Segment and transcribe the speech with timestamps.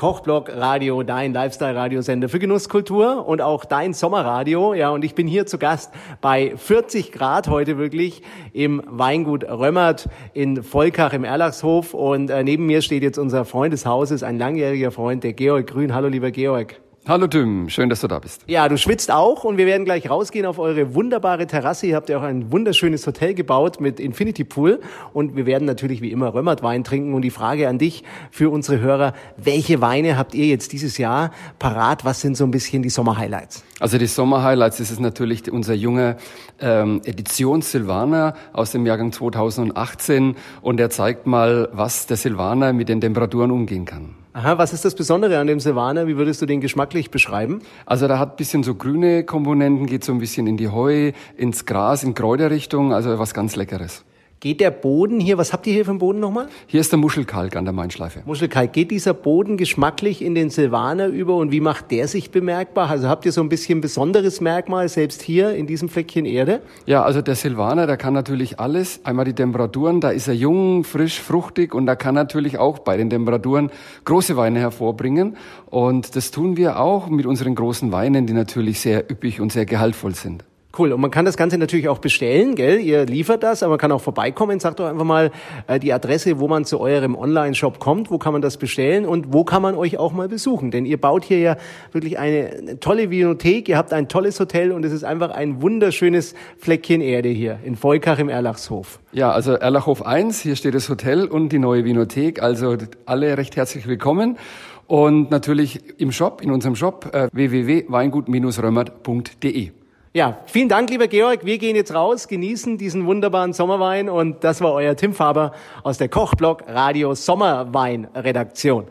[0.00, 4.72] Kochblog Radio, dein Lifestyle-Radiosender für Genusskultur und auch dein Sommerradio.
[4.72, 5.92] Ja, und ich bin hier zu Gast
[6.22, 8.22] bei 40 Grad heute wirklich
[8.54, 11.92] im Weingut Römmert in Volkach im Erlachshof.
[11.92, 15.66] Und äh, neben mir steht jetzt unser Freund des Hauses, ein langjähriger Freund, der Georg
[15.66, 15.92] Grün.
[15.92, 16.80] Hallo, lieber Georg.
[17.10, 18.44] Hallo Tim, schön, dass du da bist.
[18.46, 21.88] Ja, du schwitzt auch und wir werden gleich rausgehen auf eure wunderbare Terrasse.
[21.88, 24.78] Ihr habt ja auch ein wunderschönes Hotel gebaut mit Infinity Pool
[25.12, 27.14] und wir werden natürlich wie immer Römmertwein trinken.
[27.14, 31.32] Und die Frage an dich für unsere Hörer, welche Weine habt ihr jetzt dieses Jahr
[31.58, 32.04] parat?
[32.04, 33.64] Was sind so ein bisschen die Sommerhighlights?
[33.80, 36.16] Also die Sommerhighlights ist es natürlich unser junger
[36.60, 42.88] ähm, Edition Silvaner aus dem Jahrgang 2018 und er zeigt mal, was der Silvaner mit
[42.88, 44.14] den Temperaturen umgehen kann.
[44.40, 46.06] Aha, was ist das Besondere an dem Silvaner?
[46.06, 47.60] Wie würdest du den geschmacklich beschreiben?
[47.84, 51.66] Also da hat bisschen so grüne Komponenten, geht so ein bisschen in die Heu, ins
[51.66, 54.02] Gras, in Kräuterrichtung, also was ganz Leckeres.
[54.40, 56.48] Geht der Boden hier, was habt ihr hier für einen Boden nochmal?
[56.66, 58.22] Hier ist der Muschelkalk an der Mainschleife.
[58.24, 58.72] Muschelkalk.
[58.72, 62.88] Geht dieser Boden geschmacklich in den Silvaner über und wie macht der sich bemerkbar?
[62.88, 66.62] Also habt ihr so ein bisschen besonderes Merkmal selbst hier in diesem Fleckchen Erde?
[66.86, 69.04] Ja, also der Silvaner, der kann natürlich alles.
[69.04, 72.96] Einmal die Temperaturen, da ist er jung, frisch, fruchtig und da kann natürlich auch bei
[72.96, 73.70] den Temperaturen
[74.06, 75.36] große Weine hervorbringen.
[75.66, 79.66] Und das tun wir auch mit unseren großen Weinen, die natürlich sehr üppig und sehr
[79.66, 80.44] gehaltvoll sind.
[80.78, 80.92] Cool.
[80.92, 82.78] Und man kann das Ganze natürlich auch bestellen, gell?
[82.78, 84.60] Ihr liefert das, aber man kann auch vorbeikommen.
[84.60, 85.32] Sagt doch einfach mal
[85.66, 88.12] äh, die Adresse, wo man zu eurem Online-Shop kommt.
[88.12, 90.70] Wo kann man das bestellen und wo kann man euch auch mal besuchen?
[90.70, 91.56] Denn ihr baut hier ja
[91.90, 93.68] wirklich eine tolle Vinothek.
[93.68, 97.74] Ihr habt ein tolles Hotel und es ist einfach ein wunderschönes Fleckchen Erde hier in
[97.74, 99.00] Volkach im Erlachshof.
[99.12, 102.40] Ja, also Erlachhof 1, hier steht das Hotel und die neue Vinothek.
[102.40, 104.38] Also alle recht herzlich willkommen.
[104.86, 109.79] Und natürlich im Shop, in unserem Shop äh, www.weingut-römert.de.
[110.12, 111.44] Ja, vielen Dank, lieber Georg.
[111.44, 115.52] Wir gehen jetzt raus, genießen diesen wunderbaren Sommerwein und das war euer Tim Faber
[115.84, 118.88] aus der Kochblock Radio Sommerwein Redaktion.